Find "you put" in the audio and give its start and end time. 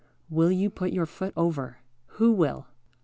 0.51-0.91